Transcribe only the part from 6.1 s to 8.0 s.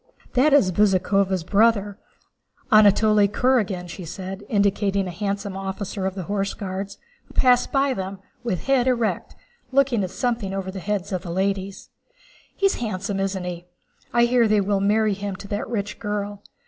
the Horse Guards who passed by